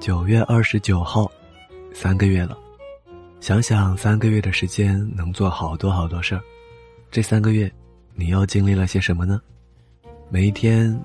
[0.00, 1.30] 九月二十九号，
[1.92, 2.56] 三个月了。
[3.38, 6.40] 想想三个月的时间能做好多好多事儿，
[7.10, 7.70] 这三个月，
[8.14, 9.42] 你又经历了些什么呢？
[10.30, 10.98] 每一天，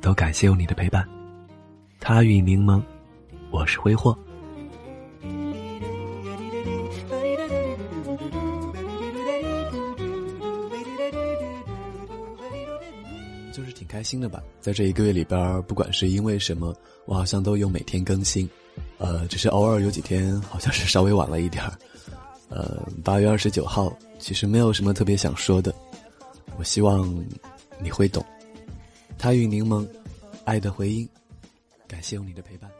[0.00, 1.06] 都感谢有你的陪伴。
[2.00, 2.82] 他与柠檬，
[3.50, 4.18] 我是挥霍。
[13.58, 16.72] 就是挺开心的吧，在这一个月里边，不管是因为什么，
[17.06, 18.48] 我好像都有每天更新，
[18.98, 21.76] 呃，只是偶尔有几天好像是稍微晚了一点儿。
[22.50, 25.74] 呃，八月二十九号，其实没有什么特别想说的，
[26.56, 27.12] 我希望
[27.82, 28.24] 你会懂。
[29.18, 29.84] 他与柠檬，
[30.44, 31.08] 爱的回音，
[31.88, 32.70] 感谢有你的陪伴。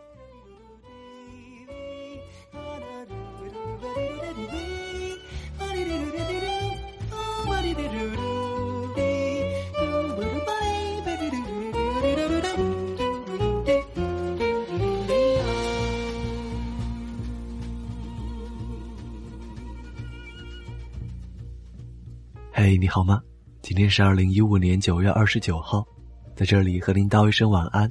[22.61, 23.23] 嘿，你好吗？
[23.63, 25.87] 今天是二零一五年九月二十九号，
[26.35, 27.89] 在这里和您道一声晚安，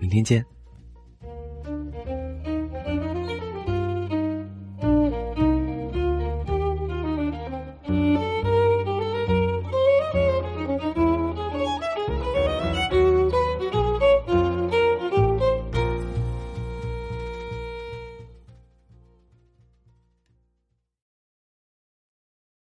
[0.00, 0.44] 明天见。